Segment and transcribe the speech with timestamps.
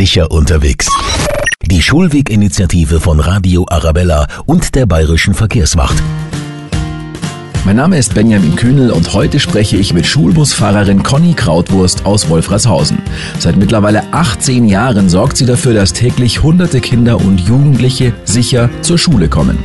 [0.00, 0.88] sicher unterwegs.
[1.62, 6.02] Die Schulweginitiative von Radio Arabella und der Bayerischen Verkehrswacht.
[7.66, 13.02] Mein Name ist Benjamin Kühnel und heute spreche ich mit Schulbusfahrerin Conny Krautwurst aus Wolfratshausen.
[13.38, 18.96] Seit mittlerweile 18 Jahren sorgt sie dafür, dass täglich hunderte Kinder und Jugendliche sicher zur
[18.96, 19.58] Schule kommen.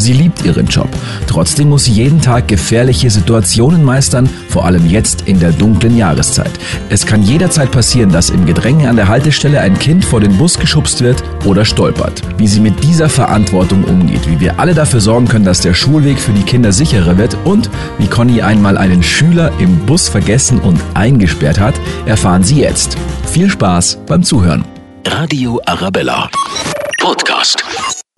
[0.00, 0.88] Sie liebt ihren Job.
[1.26, 6.50] Trotzdem muss sie jeden Tag gefährliche Situationen meistern, vor allem jetzt in der dunklen Jahreszeit.
[6.88, 10.58] Es kann jederzeit passieren, dass im Gedränge an der Haltestelle ein Kind vor den Bus
[10.58, 12.22] geschubst wird oder stolpert.
[12.38, 16.18] Wie sie mit dieser Verantwortung umgeht, wie wir alle dafür sorgen können, dass der Schulweg
[16.18, 20.80] für die Kinder sicherer wird und wie Conny einmal einen Schüler im Bus vergessen und
[20.94, 21.74] eingesperrt hat,
[22.06, 22.96] erfahren Sie jetzt.
[23.30, 24.64] Viel Spaß beim Zuhören.
[25.06, 26.30] Radio Arabella.
[26.98, 27.62] Podcast.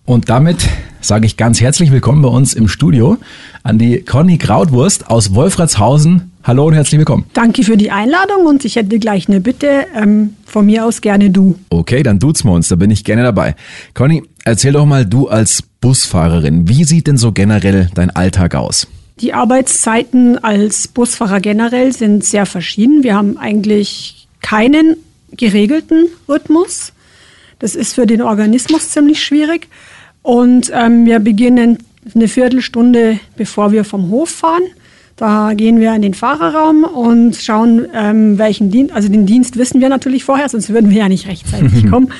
[0.05, 0.67] Und damit
[0.99, 3.17] sage ich ganz herzlich willkommen bei uns im Studio
[3.63, 6.33] an die Conny Krautwurst aus Wolfratshausen.
[6.43, 7.23] Hallo und herzlich willkommen.
[7.31, 9.85] Danke für die Einladung und ich hätte gleich eine Bitte.
[9.95, 11.57] Ähm, von mir aus gerne du.
[11.69, 13.55] Okay, dann duzen wir uns, da bin ich gerne dabei.
[13.93, 18.87] Conny, erzähl doch mal du als Busfahrerin, wie sieht denn so generell dein Alltag aus?
[19.21, 23.03] Die Arbeitszeiten als Busfahrer generell sind sehr verschieden.
[23.03, 24.97] Wir haben eigentlich keinen
[25.31, 26.91] geregelten Rhythmus.
[27.59, 29.69] Das ist für den Organismus ziemlich schwierig.
[30.23, 31.77] Und ähm, wir beginnen
[32.15, 34.63] eine Viertelstunde, bevor wir vom Hof fahren.
[35.15, 39.79] Da gehen wir in den Fahrerraum und schauen, ähm, welchen Dienst, also den Dienst wissen
[39.79, 42.11] wir natürlich vorher, sonst würden wir ja nicht rechtzeitig kommen.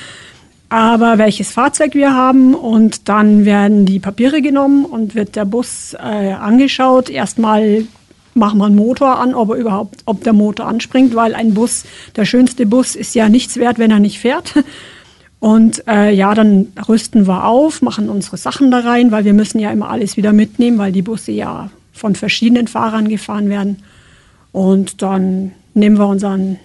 [0.69, 5.93] Aber welches Fahrzeug wir haben und dann werden die Papiere genommen und wird der Bus
[5.93, 7.09] äh, angeschaut.
[7.09, 7.85] Erstmal
[8.33, 11.85] machen wir einen Motor an, ob er überhaupt, ob der Motor anspringt, weil ein Bus,
[12.15, 14.53] der schönste Bus ist ja nichts wert, wenn er nicht fährt.
[15.43, 19.59] Und äh, ja, dann rüsten wir auf, machen unsere Sachen da rein, weil wir müssen
[19.59, 23.79] ja immer alles wieder mitnehmen, weil die Busse ja von verschiedenen Fahrern gefahren werden.
[24.53, 26.59] Und dann nehmen wir unseren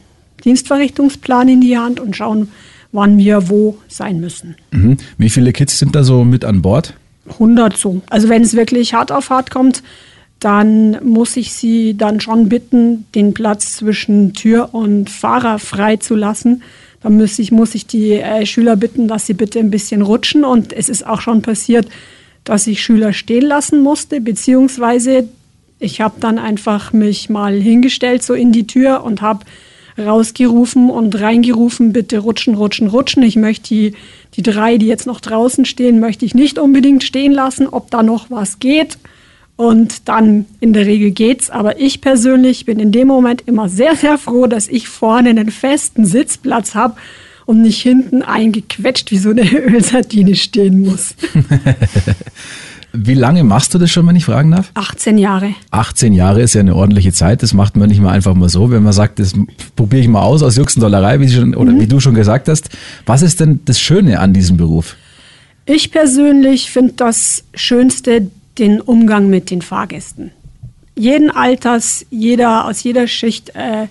[0.45, 2.53] Dienstverrichtungsplan in die Hand und schauen,
[2.93, 4.55] wann wir wo sein müssen.
[4.71, 4.99] Mhm.
[5.17, 6.95] Wie viele Kids sind da so mit an Bord?
[7.31, 8.01] 100 so.
[8.11, 9.83] Also wenn es wirklich hart auf hart kommt,
[10.39, 16.63] dann muss ich sie dann schon bitten, den Platz zwischen Tür und Fahrer freizulassen
[17.03, 20.45] da muss ich, muss ich die äh, Schüler bitten, dass sie bitte ein bisschen rutschen.
[20.45, 21.87] Und es ist auch schon passiert,
[22.45, 25.29] dass ich Schüler stehen lassen musste, beziehungsweise
[25.79, 29.45] ich habe dann einfach mich mal hingestellt so in die Tür und habe
[29.99, 33.23] rausgerufen und reingerufen, bitte rutschen, rutschen, rutschen.
[33.23, 33.95] Ich möchte die,
[34.35, 38.03] die drei, die jetzt noch draußen stehen, möchte ich nicht unbedingt stehen lassen, ob da
[38.03, 38.99] noch was geht.
[39.59, 41.51] Und dann in der Regel geht's.
[41.51, 45.51] Aber ich persönlich bin in dem Moment immer sehr, sehr froh, dass ich vorne einen
[45.51, 46.95] festen Sitzplatz habe
[47.45, 51.17] und nicht hinten eingequetscht wie so eine Ölsardine stehen muss.
[52.93, 54.71] Wie lange machst du das schon, wenn ich fragen darf?
[54.75, 55.55] 18 Jahre.
[55.73, 57.43] 18 Jahre ist ja eine ordentliche Zeit.
[57.43, 59.35] Das macht man nicht mal einfach mal so, wenn man sagt, das
[59.77, 61.81] probiere ich mal aus aus Juxendollerei, wie, schon, oder mhm.
[61.81, 62.71] wie du schon gesagt hast.
[63.07, 64.97] Was ist denn das Schöne an diesem Beruf?
[65.67, 70.33] Ich persönlich finde das Schönste den Umgang mit den Fahrgästen.
[70.95, 73.51] Jeden Alters, jeder aus jeder Schicht.
[73.55, 73.87] Äh,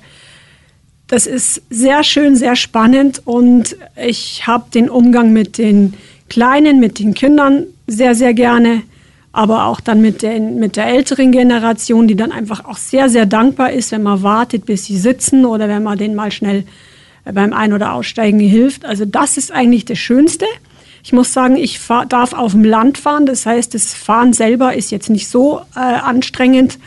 [1.07, 5.93] das ist sehr schön, sehr spannend und ich habe den Umgang mit den
[6.29, 8.83] Kleinen, mit den Kindern sehr, sehr gerne,
[9.31, 13.25] aber auch dann mit, den, mit der älteren Generation, die dann einfach auch sehr, sehr
[13.25, 16.65] dankbar ist, wenn man wartet, bis sie sitzen oder wenn man denen mal schnell
[17.23, 18.83] beim Ein- oder Aussteigen hilft.
[18.83, 20.45] Also das ist eigentlich das Schönste.
[21.07, 23.25] Ich muss sagen, ich fahr, darf auf dem Land fahren.
[23.25, 26.79] Das heißt, das Fahren selber ist jetzt nicht so äh, anstrengend.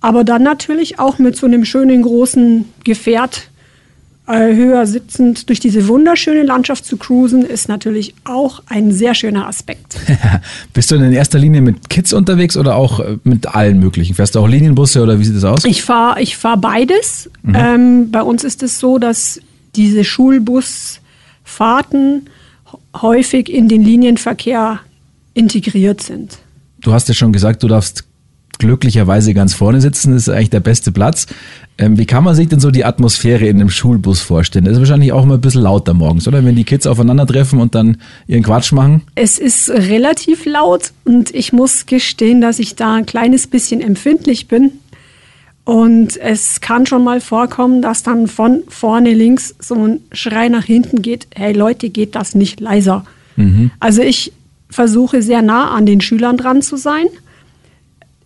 [0.00, 3.50] Aber dann natürlich auch mit so einem schönen großen Gefährt
[4.26, 9.46] äh, höher sitzend durch diese wunderschöne Landschaft zu cruisen, ist natürlich auch ein sehr schöner
[9.46, 9.96] Aspekt.
[10.74, 14.16] Bist du in erster Linie mit Kids unterwegs oder auch äh, mit allen möglichen?
[14.16, 15.64] Fährst du auch Linienbusse oder wie sieht das aus?
[15.64, 17.30] Ich fahre ich fahr beides.
[17.44, 17.54] Mhm.
[17.54, 19.40] Ähm, bei uns ist es so, dass
[19.76, 22.26] diese Schulbusfahrten
[23.00, 24.80] häufig in den Linienverkehr
[25.34, 26.38] integriert sind.
[26.80, 28.04] Du hast ja schon gesagt, du darfst
[28.58, 31.26] glücklicherweise ganz vorne sitzen, das ist eigentlich der beste Platz.
[31.78, 34.66] Ähm, wie kann man sich denn so die Atmosphäre in einem Schulbus vorstellen?
[34.66, 36.44] Das ist wahrscheinlich auch immer ein bisschen lauter morgens, oder?
[36.44, 37.96] Wenn die Kids aufeinandertreffen und dann
[38.26, 39.02] ihren Quatsch machen?
[39.14, 44.48] Es ist relativ laut und ich muss gestehen, dass ich da ein kleines bisschen empfindlich
[44.48, 44.72] bin.
[45.64, 50.64] Und es kann schon mal vorkommen, dass dann von vorne links so ein Schrei nach
[50.64, 53.04] hinten geht, hey Leute, geht das nicht leiser.
[53.36, 53.70] Mhm.
[53.78, 54.32] Also ich
[54.70, 57.06] versuche sehr nah an den Schülern dran zu sein.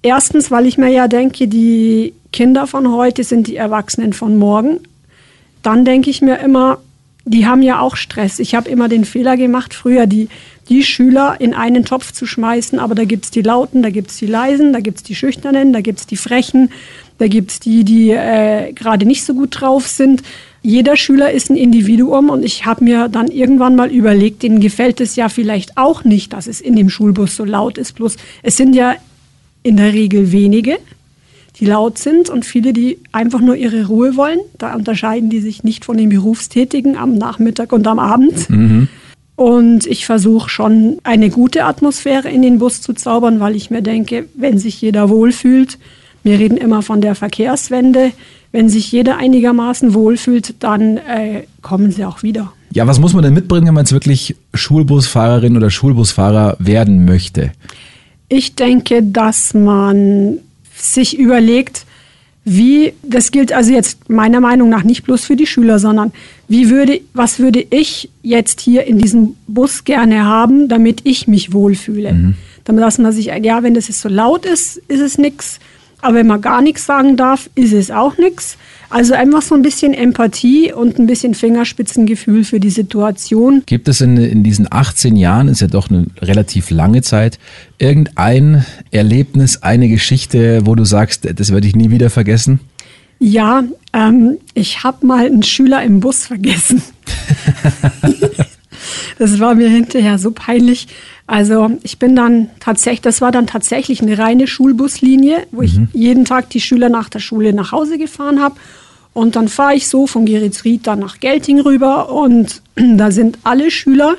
[0.03, 4.81] Erstens, weil ich mir ja denke, die Kinder von heute sind die Erwachsenen von morgen.
[5.63, 6.79] Dann denke ich mir immer,
[7.25, 8.39] die haben ja auch Stress.
[8.39, 10.29] Ich habe immer den Fehler gemacht, früher die,
[10.69, 14.11] die Schüler in einen Topf zu schmeißen, aber da gibt es die Lauten, da gibt
[14.11, 16.71] es die Leisen, da gibt es die Schüchternen, da gibt es die Frechen,
[17.19, 20.23] da gibt es die, die äh, gerade nicht so gut drauf sind.
[20.63, 25.01] jeder Schüler ist ein Individuum und ich habe mir dann irgendwann mal überlegt, denen gefällt
[25.01, 27.95] es ja vielleicht auch nicht, dass es in dem Schulbus so laut ist.
[27.95, 28.97] Bloß es sind ja
[29.63, 30.79] in der Regel wenige,
[31.59, 34.41] die laut sind und viele, die einfach nur ihre Ruhe wollen.
[34.59, 38.51] Da unterscheiden die sich nicht von den Berufstätigen am Nachmittag und am Abend.
[38.51, 38.89] Mhm.
[39.37, 43.83] Und ich versuche schon eine gute Atmosphäre in den Bus zu zaubern, weil ich mir
[43.83, 45.79] denke, wenn sich jeder wohlfühlt,
[46.27, 48.13] wir reden immer von der Verkehrswende,
[48.53, 52.53] wenn sich jeder einigermaßen wohlfühlt, dann äh, kommen sie auch wieder.
[52.73, 57.53] Ja, was muss man denn mitbringen, wenn man jetzt wirklich Schulbusfahrerin oder Schulbusfahrer werden möchte?
[58.29, 60.39] Ich denke, dass man
[60.75, 61.87] sich überlegt,
[62.45, 66.13] wie, das gilt also jetzt meiner Meinung nach nicht bloß für die Schüler, sondern
[66.49, 71.53] wie würde, was würde ich jetzt hier in diesem Bus gerne haben, damit ich mich
[71.53, 72.13] wohlfühle?
[72.13, 72.35] Mhm.
[72.65, 75.61] Damit, dass man sich, ja, wenn das jetzt so laut ist, ist es nichts.
[76.07, 78.59] Aber wenn man gar nichts sagen darf, ist es auch nichts.
[78.91, 83.65] Also einfach so ein bisschen Empathie und ein bisschen Fingerspitzengefühl für die Situation.
[83.67, 87.41] Gibt es in, in diesen 18 Jahren, ist ja doch eine relativ lange Zeit,
[87.79, 92.61] irgendein Erlebnis, eine Geschichte, wo du sagst, das werde ich nie wieder vergessen?
[93.19, 96.83] Ja, ähm, ich habe mal einen Schüler im Bus vergessen.
[99.19, 100.87] das war mir hinterher so peinlich.
[101.27, 105.65] Also ich bin dann tatsächlich, das war dann tatsächlich eine reine Schulbuslinie, wo mhm.
[105.65, 108.57] ich jeden Tag die Schüler nach der Schule nach Hause gefahren habe.
[109.13, 113.71] Und dann fahre ich so von Geretsried dann nach Gelting rüber und da sind alle
[113.71, 114.17] Schüler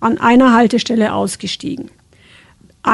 [0.00, 1.90] an einer Haltestelle ausgestiegen.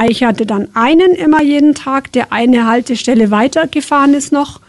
[0.09, 4.61] Ich hatte dann einen immer jeden Tag, der eine Haltestelle weitergefahren ist noch.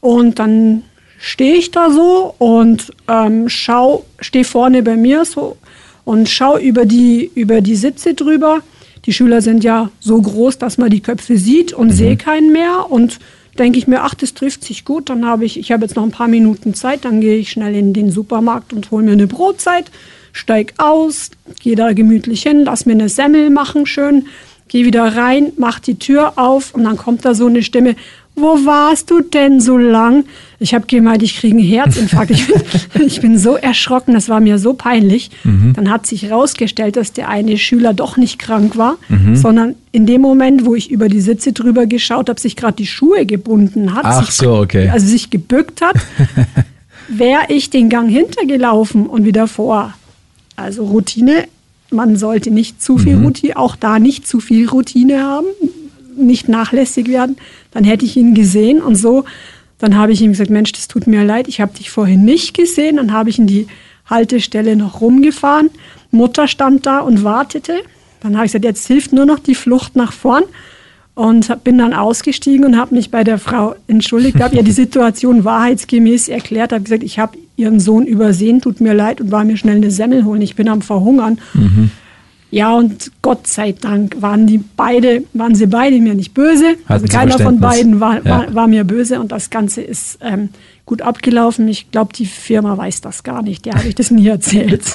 [0.00, 0.82] Und dann
[1.18, 5.56] stehe ich da so und ähm, schau, stehe vorne bei mir so
[6.06, 8.60] und schau über die, über die Sitze drüber.
[9.04, 11.92] Die Schüler sind ja so groß, dass man die Köpfe sieht und mhm.
[11.92, 12.86] sehe keinen mehr.
[12.90, 13.18] Und
[13.58, 15.10] denke ich mir, ach, das trifft sich gut.
[15.10, 17.74] Dann habe ich, ich habe jetzt noch ein paar Minuten Zeit, dann gehe ich schnell
[17.74, 19.90] in den Supermarkt und hole mir eine Brotzeit,
[20.32, 24.26] steig aus, gehe da gemütlich hin, lass mir eine Semmel machen schön,
[24.68, 27.96] gehe wieder rein, mach die Tür auf und dann kommt da so eine Stimme,
[28.36, 30.24] wo warst du denn so lang?
[30.58, 32.30] Ich habe gemeint, ich kriege einen Herzinfarkt.
[32.30, 32.62] Ich bin,
[33.06, 35.30] ich bin so erschrocken, das war mir so peinlich.
[35.44, 35.74] Mhm.
[35.74, 39.36] Dann hat sich herausgestellt, dass der eine Schüler doch nicht krank war, mhm.
[39.36, 42.86] sondern in dem Moment, wo ich über die Sitze drüber geschaut habe, sich gerade die
[42.86, 44.88] Schuhe gebunden hat, Ach sich, so, okay.
[44.88, 45.96] also sich gebückt hat,
[47.08, 49.94] wäre ich den Gang hintergelaufen und wieder vor.
[50.56, 51.44] Also Routine,
[51.90, 53.26] man sollte nicht zu viel mhm.
[53.26, 55.46] Routine, auch da nicht zu viel Routine haben
[56.16, 57.36] nicht nachlässig werden,
[57.72, 59.24] dann hätte ich ihn gesehen und so.
[59.78, 62.56] Dann habe ich ihm gesagt, Mensch, das tut mir leid, ich habe dich vorhin nicht
[62.56, 62.96] gesehen.
[62.96, 63.66] Dann habe ich in die
[64.06, 65.70] Haltestelle noch rumgefahren.
[66.10, 67.74] Mutter stand da und wartete.
[68.20, 70.44] Dann habe ich gesagt, jetzt hilft nur noch die Flucht nach vorn.
[71.14, 75.44] Und bin dann ausgestiegen und habe mich bei der Frau entschuldigt, habe ihr die Situation
[75.44, 79.56] wahrheitsgemäß erklärt, habe gesagt, ich habe ihren Sohn übersehen, tut mir leid und war mir
[79.56, 81.38] schnell eine Semmel holen, ich bin am Verhungern.
[81.54, 81.90] Mhm.
[82.50, 86.76] Ja, und Gott sei Dank waren die beide, waren sie beide mir nicht böse.
[86.86, 88.24] Also keiner von beiden war, ja.
[88.24, 90.50] war, war, mir böse und das Ganze ist ähm,
[90.84, 91.66] gut abgelaufen.
[91.68, 93.66] Ich glaube, die Firma weiß das gar nicht.
[93.66, 94.92] Der habe ich das nie erzählt.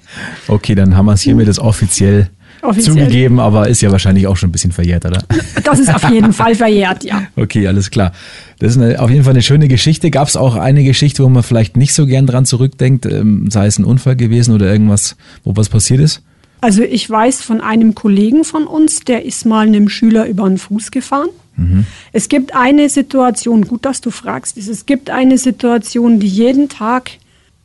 [0.48, 2.30] okay, dann haben wir es hiermit das offiziell,
[2.62, 5.24] offiziell zugegeben, aber ist ja wahrscheinlich auch schon ein bisschen verjährt, oder?
[5.64, 7.24] Das ist auf jeden Fall verjährt, ja.
[7.36, 8.12] Okay, alles klar.
[8.58, 10.10] Das ist eine, auf jeden Fall eine schöne Geschichte.
[10.10, 13.66] Gab es auch eine Geschichte, wo man vielleicht nicht so gern dran zurückdenkt, ähm, sei
[13.66, 16.22] es ein Unfall gewesen oder irgendwas, wo was passiert ist?
[16.62, 20.58] Also ich weiß von einem Kollegen von uns, der ist mal einem Schüler über den
[20.58, 21.28] Fuß gefahren.
[21.56, 21.86] Mhm.
[22.12, 27.10] Es gibt eine Situation, gut, dass du fragst, es gibt eine Situation, die jeden Tag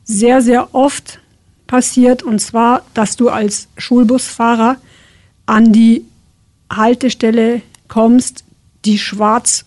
[0.03, 1.19] sehr, sehr oft
[1.67, 4.77] passiert, und zwar, dass du als Schulbusfahrer
[5.45, 6.03] an die
[6.73, 8.45] Haltestelle kommst,
[8.83, 9.65] die schwarz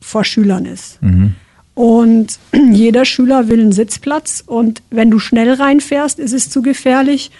[0.00, 1.02] vor Schülern ist.
[1.02, 1.34] Mhm.
[1.74, 2.38] Und
[2.72, 7.32] jeder Schüler will einen Sitzplatz und wenn du schnell reinfährst, ist es zu gefährlich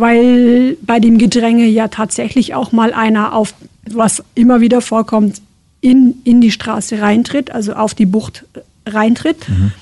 [0.00, 3.54] weil bei dem Gedränge ja tatsächlich auch mal einer auf,
[3.88, 5.40] was immer wieder vorkommt,
[5.80, 9.48] in, in die Straße reintritt, also auf die Bucht äh, reintritt.
[9.48, 9.72] Mhm.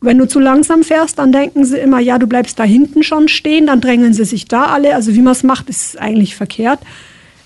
[0.00, 3.28] Wenn du zu langsam fährst, dann denken sie immer, ja, du bleibst da hinten schon
[3.28, 4.94] stehen, dann drängeln sie sich da alle.
[4.94, 6.80] Also wie man es macht, ist eigentlich verkehrt.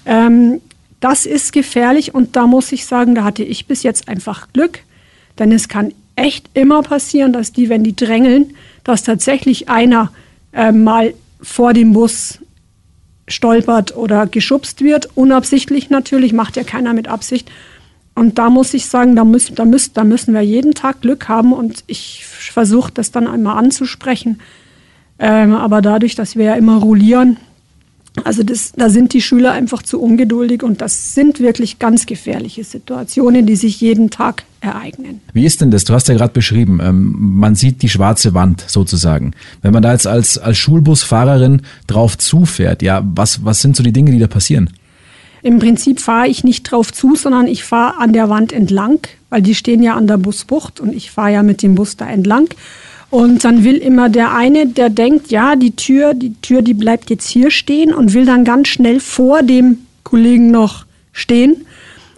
[0.06, 0.60] Ähm,
[0.98, 4.80] das ist gefährlich und da muss ich sagen, da hatte ich bis jetzt einfach Glück,
[5.38, 10.10] denn es kann echt immer passieren, dass die, wenn die drängeln, dass tatsächlich einer
[10.52, 12.38] äh, mal vor dem Bus
[13.26, 17.50] stolpert oder geschubst wird, unabsichtlich natürlich, macht ja keiner mit Absicht.
[18.14, 21.28] Und da muss ich sagen, da, müssen, da, müssen, da müssen wir jeden Tag Glück
[21.28, 24.40] haben und ich versuche das dann einmal anzusprechen.
[25.20, 27.36] Ähm, aber dadurch, dass wir ja immer rollieren,
[28.24, 32.64] Also das, da sind die Schüler einfach zu ungeduldig und das sind wirklich ganz gefährliche
[32.64, 35.20] Situationen, die sich jeden Tag ereignen.
[35.32, 35.84] Wie ist denn das?
[35.84, 39.32] Du hast ja gerade beschrieben, ähm, man sieht die schwarze Wand sozusagen.
[39.62, 43.92] Wenn man da jetzt als, als Schulbusfahrerin drauf zufährt, ja, was, was sind so die
[43.92, 44.70] Dinge, die da passieren?
[45.42, 48.98] Im Prinzip fahre ich nicht drauf zu, sondern ich fahre an der Wand entlang,
[49.30, 52.08] weil die stehen ja an der Busbucht und ich fahre ja mit dem Bus da
[52.08, 52.48] entlang.
[53.10, 57.08] Und dann will immer der eine, der denkt, ja, die Tür, die Tür, die bleibt
[57.08, 61.64] jetzt hier stehen und will dann ganz schnell vor dem Kollegen noch stehen.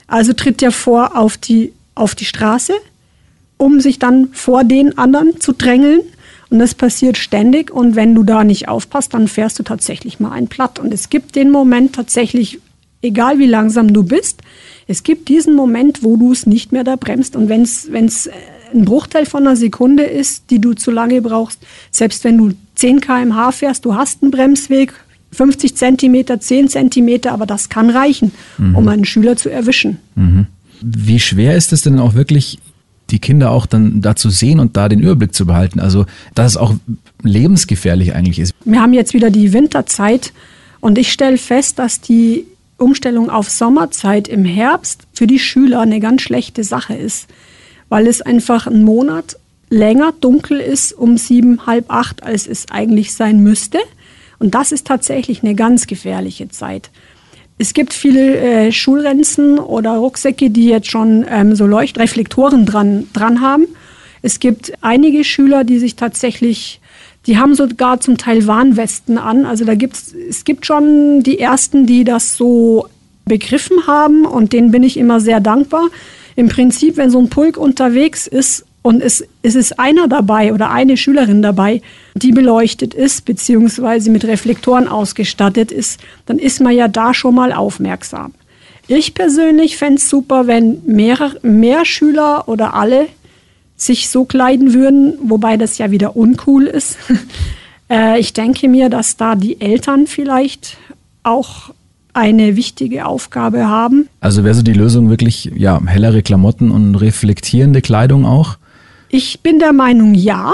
[0.08, 2.72] Also tritt er vor auf die, auf die Straße,
[3.56, 6.00] um sich dann vor den anderen zu drängeln.
[6.50, 7.70] Und das passiert ständig.
[7.70, 10.80] Und wenn du da nicht aufpasst, dann fährst du tatsächlich mal ein Platt.
[10.80, 12.58] Und es gibt den Moment tatsächlich,
[13.02, 14.42] egal wie langsam du bist,
[14.88, 17.36] es gibt diesen Moment, wo du es nicht mehr da bremst.
[17.36, 18.28] Und wenn es
[18.72, 21.60] ein Bruchteil von einer Sekunde ist, die du zu lange brauchst.
[21.90, 24.92] Selbst wenn du 10 km/h fährst, du hast einen Bremsweg,
[25.32, 28.74] 50 Zentimeter, 10 Zentimeter, aber das kann reichen, mhm.
[28.74, 29.98] um einen Schüler zu erwischen.
[30.14, 30.46] Mhm.
[30.80, 32.58] Wie schwer ist es denn auch wirklich,
[33.10, 35.78] die Kinder auch dann da zu sehen und da den Überblick zu behalten?
[35.78, 36.74] Also, dass es auch
[37.22, 38.54] lebensgefährlich eigentlich ist.
[38.64, 40.32] Wir haben jetzt wieder die Winterzeit
[40.80, 42.46] und ich stelle fest, dass die
[42.76, 47.28] Umstellung auf Sommerzeit im Herbst für die Schüler eine ganz schlechte Sache ist
[47.90, 49.36] weil es einfach einen Monat
[49.68, 53.78] länger dunkel ist um sieben, halb acht, als es eigentlich sein müsste.
[54.38, 56.90] Und das ist tatsächlich eine ganz gefährliche Zeit.
[57.58, 63.42] Es gibt viele äh, Schulrenzen oder Rucksäcke, die jetzt schon ähm, so Leuchtreflektoren dran, dran
[63.42, 63.66] haben.
[64.22, 66.80] Es gibt einige Schüler, die sich tatsächlich,
[67.26, 69.44] die haben sogar zum Teil Warnwesten an.
[69.44, 72.86] Also da gibt's, es gibt schon die ersten, die das so
[73.26, 75.88] begriffen haben und denen bin ich immer sehr dankbar
[76.36, 80.70] im Prinzip, wenn so ein Pulk unterwegs ist und es, es ist einer dabei oder
[80.70, 81.82] eine Schülerin dabei,
[82.14, 87.52] die beleuchtet ist, beziehungsweise mit Reflektoren ausgestattet ist, dann ist man ja da schon mal
[87.52, 88.32] aufmerksam.
[88.88, 93.06] Ich persönlich fände es super, wenn mehr, mehr Schüler oder alle
[93.76, 96.98] sich so kleiden würden, wobei das ja wieder uncool ist.
[97.90, 100.76] äh, ich denke mir, dass da die Eltern vielleicht
[101.22, 101.70] auch
[102.12, 104.08] eine wichtige Aufgabe haben.
[104.20, 108.56] Also wäre so die Lösung wirklich ja, hellere Klamotten und reflektierende Kleidung auch?
[109.08, 110.52] Ich bin der Meinung, ja.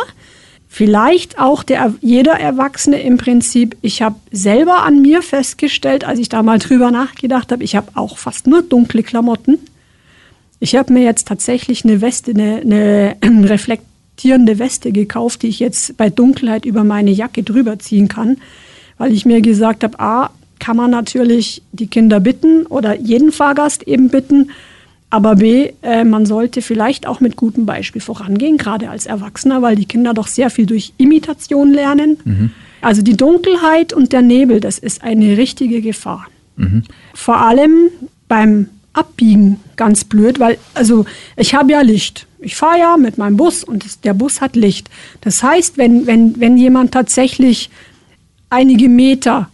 [0.69, 3.77] Vielleicht auch der, jeder Erwachsene im Prinzip.
[3.81, 7.89] Ich habe selber an mir festgestellt, als ich da mal drüber nachgedacht habe, ich habe
[7.95, 9.59] auch fast nur dunkle Klamotten.
[10.59, 15.97] Ich habe mir jetzt tatsächlich eine Weste, eine, eine reflektierende Weste gekauft, die ich jetzt
[15.97, 18.39] bei Dunkelheit über meine Jacke drüber ziehen kann,
[18.99, 20.31] weil ich mir gesagt habe, ah,
[20.67, 24.51] kann man natürlich die Kinder bitten oder jeden Fahrgast eben bitten.
[25.11, 29.77] Aber B, äh, man sollte vielleicht auch mit gutem Beispiel vorangehen, gerade als Erwachsener, weil
[29.77, 32.19] die Kinder doch sehr viel durch Imitation lernen.
[32.25, 32.51] Mhm.
[32.81, 36.27] Also die Dunkelheit und der Nebel, das ist eine richtige Gefahr.
[36.57, 36.83] Mhm.
[37.15, 37.91] Vor allem
[38.27, 41.05] beim Abbiegen ganz blöd, weil also
[41.37, 42.27] ich habe ja Licht.
[42.41, 44.91] Ich fahre ja mit meinem Bus und das, der Bus hat Licht.
[45.21, 47.71] Das heißt, wenn, wenn, wenn jemand tatsächlich
[48.51, 49.49] einige Meter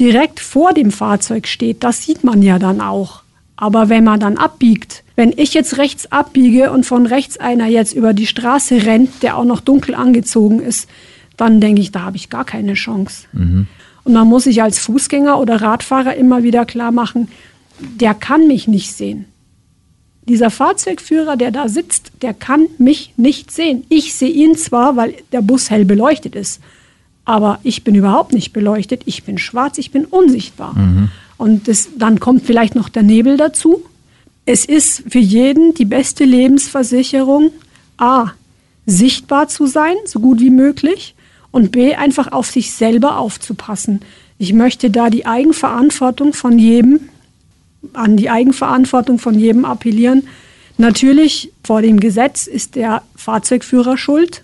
[0.00, 3.22] direkt vor dem Fahrzeug steht, das sieht man ja dann auch.
[3.56, 7.92] Aber wenn man dann abbiegt, wenn ich jetzt rechts abbiege und von rechts einer jetzt
[7.92, 10.88] über die Straße rennt, der auch noch dunkel angezogen ist,
[11.36, 13.26] dann denke ich, da habe ich gar keine Chance.
[13.32, 13.66] Mhm.
[14.02, 17.28] Und man muss sich als Fußgänger oder Radfahrer immer wieder klar machen,
[17.78, 19.26] der kann mich nicht sehen.
[20.28, 23.84] Dieser Fahrzeugführer, der da sitzt, der kann mich nicht sehen.
[23.88, 26.60] Ich sehe ihn zwar, weil der Bus hell beleuchtet ist,
[27.24, 30.74] aber ich bin überhaupt nicht beleuchtet, ich bin schwarz, ich bin unsichtbar.
[30.74, 31.10] Mhm.
[31.36, 33.82] Und das, dann kommt vielleicht noch der Nebel dazu.
[34.46, 37.50] Es ist für jeden die beste Lebensversicherung,
[37.96, 38.28] a,
[38.86, 41.14] sichtbar zu sein, so gut wie möglich,
[41.50, 44.00] und b, einfach auf sich selber aufzupassen.
[44.38, 47.00] Ich möchte da die Eigenverantwortung von jedem,
[47.92, 50.26] an die Eigenverantwortung von jedem appellieren.
[50.76, 54.42] Natürlich, vor dem Gesetz ist der Fahrzeugführer schuld,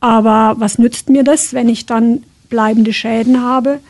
[0.00, 3.80] aber was nützt mir das, wenn ich dann bleibende Schäden habe,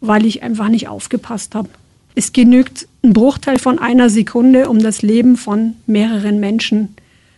[0.00, 1.68] weil ich einfach nicht aufgepasst habe?
[2.14, 6.96] Es genügt ein Bruchteil von einer Sekunde, um das Leben von mehreren Menschen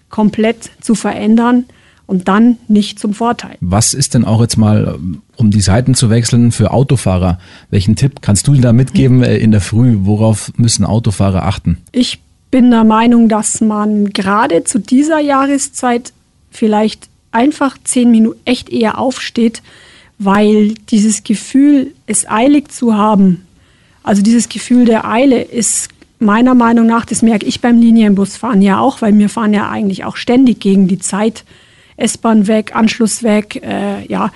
[0.09, 1.65] komplett zu verändern
[2.07, 3.57] und dann nicht zum Vorteil.
[3.61, 4.99] Was ist denn auch jetzt mal,
[5.37, 7.39] um die Seiten zu wechseln, für Autofahrer?
[7.71, 9.99] Welchen Tipp kannst du da mitgeben äh, in der Früh?
[10.01, 11.79] Worauf müssen Autofahrer achten?
[11.93, 16.13] Ich bin der Meinung, dass man gerade zu dieser Jahreszeit
[16.51, 19.63] vielleicht einfach zehn Minuten echt eher aufsteht,
[20.19, 23.47] weil dieses Gefühl, es eilig zu haben,
[24.03, 28.79] also dieses Gefühl der Eile ist meiner Meinung nach, das merke ich beim Linienbusfahren ja
[28.79, 31.45] auch, weil wir fahren ja eigentlich auch ständig gegen die Zeit.
[31.97, 34.31] S-Bahn weg, Anschluss weg, äh, ja.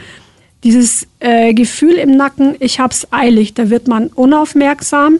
[0.65, 5.19] Dieses äh, Gefühl im Nacken, ich hab's eilig, da wird man unaufmerksam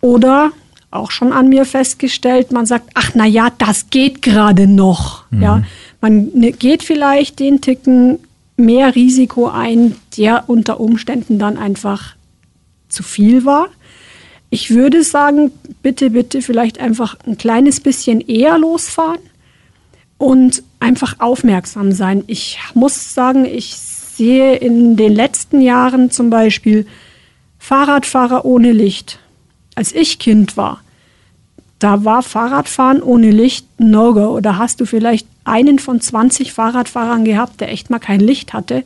[0.00, 0.52] oder
[0.92, 5.24] auch schon an mir festgestellt, man sagt, ach na ja, das geht gerade noch.
[5.30, 5.42] Mhm.
[5.42, 5.62] Ja,
[6.06, 8.20] man ne, geht vielleicht den Ticken
[8.56, 12.14] mehr Risiko ein, der unter Umständen dann einfach
[12.88, 13.68] zu viel war.
[14.48, 15.50] Ich würde sagen,
[15.82, 19.18] bitte, bitte vielleicht einfach ein kleines bisschen eher losfahren
[20.16, 22.22] und einfach aufmerksam sein.
[22.28, 26.86] Ich muss sagen, ich sehe in den letzten Jahren zum Beispiel
[27.58, 29.18] Fahrradfahrer ohne Licht.
[29.74, 30.80] Als ich Kind war,
[31.78, 34.36] da war Fahrradfahren ohne Licht No-Go.
[34.36, 38.84] Oder hast du vielleicht einen von 20 Fahrradfahrern gehabt, der echt mal kein Licht hatte?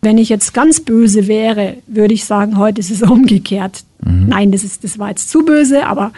[0.00, 3.84] Wenn ich jetzt ganz böse wäre, würde ich sagen, heute ist es umgekehrt.
[4.04, 4.28] Mhm.
[4.28, 6.12] Nein, das, ist, das war jetzt zu böse, aber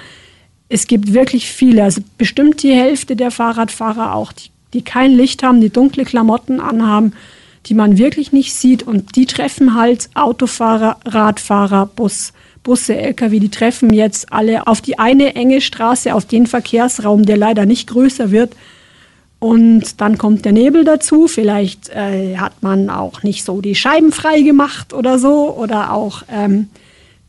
[0.69, 5.43] es gibt wirklich viele, also bestimmt die Hälfte der Fahrradfahrer auch, die, die kein Licht
[5.43, 7.13] haben, die dunkle Klamotten anhaben,
[7.67, 12.33] die man wirklich nicht sieht und die treffen halt Autofahrer, Radfahrer, Bus,
[12.67, 17.37] Busse, Lkw, die treffen jetzt alle auf die eine enge Straße, auf den Verkehrsraum, der
[17.37, 18.57] leider nicht größer wird.
[19.39, 21.29] Und dann kommt der Nebel dazu.
[21.29, 25.55] Vielleicht äh, hat man auch nicht so die Scheiben frei gemacht oder so.
[25.57, 26.69] Oder auch ähm,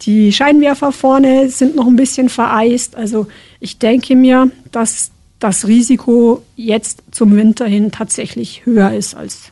[0.01, 2.95] die Scheinwerfer vorne sind noch ein bisschen vereist.
[2.95, 3.27] Also
[3.59, 9.51] ich denke mir, dass das Risiko jetzt zum Winter hin tatsächlich höher ist als,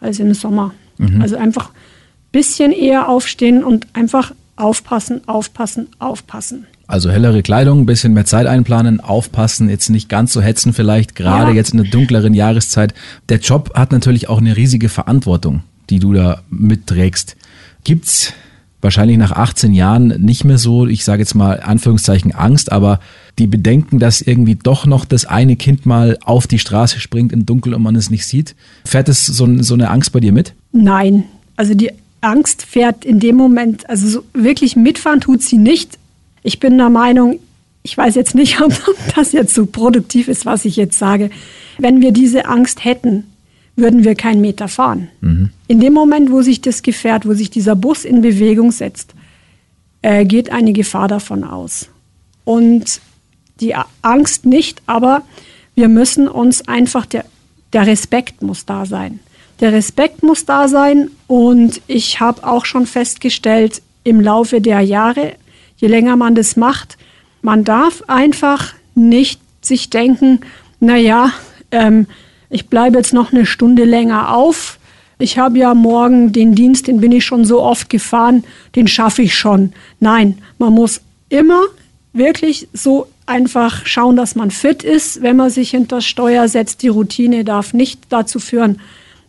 [0.00, 0.72] als im Sommer.
[0.96, 1.20] Mhm.
[1.20, 6.66] Also einfach ein bisschen eher aufstehen und einfach aufpassen, aufpassen, aufpassen.
[6.86, 11.14] Also hellere Kleidung, ein bisschen mehr Zeit einplanen, aufpassen, jetzt nicht ganz so hetzen vielleicht,
[11.14, 11.56] gerade ja.
[11.56, 12.94] jetzt in der dunkleren Jahreszeit.
[13.28, 17.36] Der Job hat natürlich auch eine riesige Verantwortung, die du da mitträgst.
[17.84, 18.32] Gibt's
[18.80, 23.00] wahrscheinlich nach 18 Jahren nicht mehr so, ich sage jetzt mal Anführungszeichen Angst, aber
[23.38, 27.44] die Bedenken, dass irgendwie doch noch das eine Kind mal auf die Straße springt im
[27.44, 28.54] Dunkeln und man es nicht sieht.
[28.84, 30.54] Fährt es so, so eine Angst bei dir mit?
[30.72, 31.24] Nein,
[31.56, 35.98] also die Angst fährt in dem Moment, also so wirklich mitfahren tut sie nicht.
[36.42, 37.38] Ich bin der Meinung,
[37.82, 38.72] ich weiß jetzt nicht, ob
[39.14, 41.30] das jetzt so produktiv ist, was ich jetzt sage.
[41.78, 43.24] Wenn wir diese Angst hätten,
[43.76, 45.08] würden wir keinen Meter fahren.
[45.20, 45.50] Mhm.
[45.68, 49.14] In dem Moment, wo sich das Gefährt, wo sich dieser Bus in Bewegung setzt,
[50.02, 51.88] äh, geht eine Gefahr davon aus.
[52.44, 53.00] Und
[53.60, 55.22] die Angst nicht, aber
[55.74, 57.24] wir müssen uns einfach, der,
[57.72, 59.20] der Respekt muss da sein.
[59.60, 65.34] Der Respekt muss da sein und ich habe auch schon festgestellt im Laufe der Jahre,
[65.76, 66.96] je länger man das macht,
[67.42, 70.40] man darf einfach nicht sich denken,
[70.80, 71.32] naja,
[71.70, 72.06] ähm,
[72.50, 74.78] ich bleibe jetzt noch eine Stunde länger auf.
[75.18, 78.44] Ich habe ja morgen den Dienst, den bin ich schon so oft gefahren,
[78.76, 79.72] den schaffe ich schon.
[79.98, 81.62] Nein, man muss immer
[82.12, 86.82] wirklich so einfach schauen, dass man fit ist, wenn man sich hinter das Steuer setzt.
[86.82, 88.80] Die Routine darf nicht dazu führen,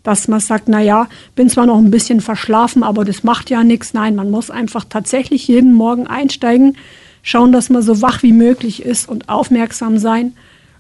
[0.10, 3.64] dass man sagt, na ja, bin zwar noch ein bisschen verschlafen, aber das macht ja
[3.64, 3.94] nichts.
[3.94, 6.78] Nein, man muss einfach tatsächlich jeden Morgen einsteigen,
[7.22, 10.34] schauen, dass man so wach wie möglich ist und aufmerksam sein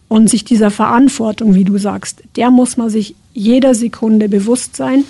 [0.08, 5.04] und sich dieser Verantwortung, wie du sagst, der muss man sich jeder Sekunde bewusst sein.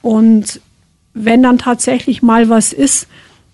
[0.00, 0.62] Und
[1.12, 3.08] wenn dann tatsächlich mal was ist,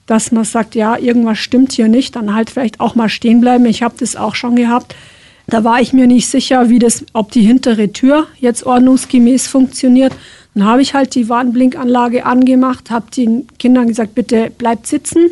[0.07, 3.67] dass man sagt, ja, irgendwas stimmt hier nicht, dann halt vielleicht auch mal stehen bleiben.
[3.67, 4.95] Ich habe das auch schon gehabt.
[5.49, 10.13] Da war ich mir nicht sicher, wie das, ob die hintere Tür jetzt ordnungsgemäß funktioniert.
[10.55, 15.31] Dann habe ich halt die Warnblinkanlage angemacht, habe den Kindern gesagt, bitte bleibt sitzen.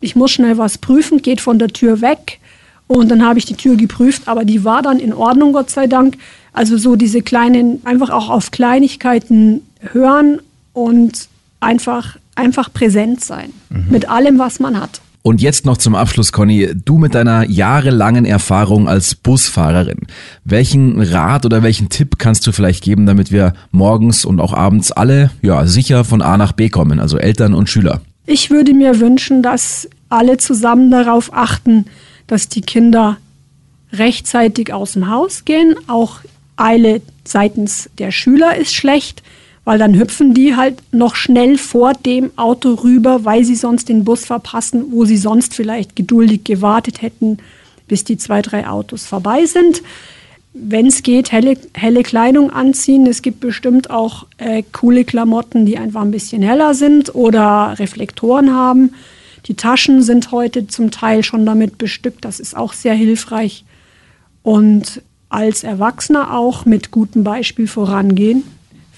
[0.00, 2.40] Ich muss schnell was prüfen, geht von der Tür weg.
[2.86, 5.86] Und dann habe ich die Tür geprüft, aber die war dann in Ordnung, Gott sei
[5.86, 6.18] Dank.
[6.52, 10.40] Also so diese kleinen, einfach auch auf Kleinigkeiten hören
[10.72, 11.28] und
[11.60, 13.86] einfach, einfach präsent sein mhm.
[13.90, 15.00] mit allem, was man hat.
[15.26, 16.68] Und jetzt noch zum Abschluss, Conny.
[16.74, 20.00] Du mit deiner jahrelangen Erfahrung als Busfahrerin.
[20.44, 24.92] Welchen Rat oder welchen Tipp kannst du vielleicht geben, damit wir morgens und auch abends
[24.92, 28.02] alle ja, sicher von A nach B kommen, also Eltern und Schüler?
[28.26, 31.86] Ich würde mir wünschen, dass alle zusammen darauf achten,
[32.26, 33.16] dass die Kinder
[33.94, 35.74] rechtzeitig aus dem Haus gehen.
[35.86, 36.18] Auch
[36.56, 39.22] Eile seitens der Schüler ist schlecht,
[39.64, 44.04] weil dann hüpfen die halt noch schnell vor dem Auto rüber, weil sie sonst den
[44.04, 47.38] Bus verpassen, wo sie sonst vielleicht geduldig gewartet hätten,
[47.88, 49.82] bis die zwei, drei Autos vorbei sind.
[50.52, 53.06] Wenn es geht, helle, helle Kleidung anziehen.
[53.06, 58.54] Es gibt bestimmt auch äh, coole Klamotten, die einfach ein bisschen heller sind oder Reflektoren
[58.54, 58.92] haben.
[59.46, 62.24] Die Taschen sind heute zum Teil schon damit bestückt.
[62.24, 63.64] Das ist auch sehr hilfreich.
[64.42, 68.44] Und als Erwachsener auch mit gutem Beispiel vorangehen,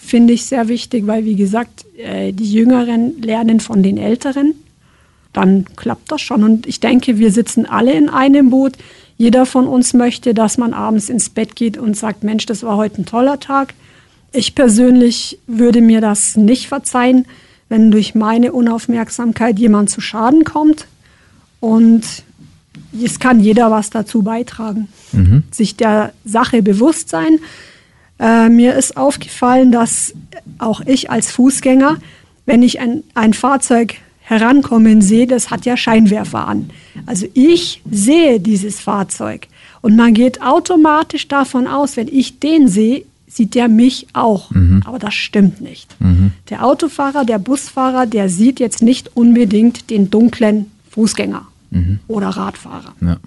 [0.06, 4.54] finde ich sehr wichtig, weil wie gesagt, äh, die Jüngeren lernen von den Älteren.
[5.32, 6.44] Dann klappt das schon.
[6.44, 8.72] Und ich denke, wir sitzen alle in einem Boot.
[9.18, 12.76] Jeder von uns möchte, dass man abends ins Bett geht und sagt, Mensch, das war
[12.76, 13.74] heute ein toller Tag.
[14.32, 17.26] Ich persönlich würde mir das nicht verzeihen,
[17.68, 20.86] wenn durch meine Unaufmerksamkeit jemand zu Schaden kommt.
[21.60, 22.04] Und
[23.02, 24.88] es kann jeder was dazu beitragen.
[25.12, 25.42] Mhm.
[25.50, 27.38] Sich der Sache bewusst sein.
[28.18, 30.14] Äh, mir ist aufgefallen, dass
[30.58, 31.96] auch ich als Fußgänger,
[32.46, 36.70] wenn ich ein, ein Fahrzeug herankommen sehe, das hat ja Scheinwerfer an.
[37.06, 39.46] Also ich sehe dieses Fahrzeug
[39.82, 44.50] und man geht automatisch davon aus, wenn ich den sehe, sieht der mich auch.
[44.50, 44.82] Mhm.
[44.84, 45.94] Aber das stimmt nicht.
[46.00, 46.32] Mhm.
[46.48, 52.00] Der Autofahrer, der Busfahrer, der sieht jetzt nicht unbedingt den dunklen Fußgänger mhm.
[52.08, 52.94] oder Radfahrer.
[53.00, 53.18] Ja.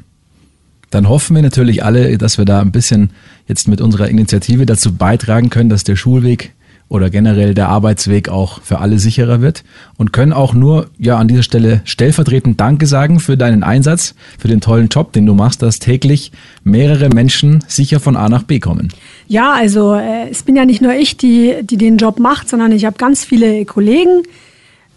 [0.90, 3.12] Dann hoffen wir natürlich alle, dass wir da ein bisschen
[3.50, 6.54] jetzt mit unserer Initiative dazu beitragen können, dass der Schulweg
[6.88, 9.64] oder generell der Arbeitsweg auch für alle sicherer wird
[9.98, 14.48] und können auch nur ja an dieser Stelle stellvertretend Danke sagen für deinen Einsatz, für
[14.48, 16.32] den tollen Job, den du machst, dass täglich
[16.64, 18.90] mehrere Menschen sicher von A nach B kommen.
[19.28, 22.72] Ja, also äh, es bin ja nicht nur ich, die, die den Job macht, sondern
[22.72, 24.24] ich habe ganz viele Kollegen.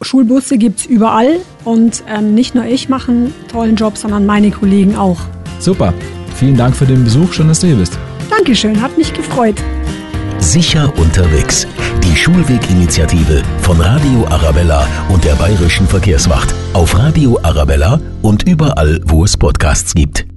[0.01, 4.51] Schulbusse gibt es überall und ähm, nicht nur ich mache einen tollen Job, sondern meine
[4.51, 5.21] Kollegen auch.
[5.59, 5.95] Super.
[6.37, 7.35] Vielen Dank für den Besuch.
[7.35, 7.97] Schön, dass du hier bist.
[8.31, 9.57] Dankeschön, hat mich gefreut.
[10.39, 11.67] Sicher unterwegs.
[12.03, 16.53] Die Schulweginitiative von Radio Arabella und der Bayerischen Verkehrswacht.
[16.73, 20.32] Auf Radio Arabella und überall, wo es Podcasts gibt.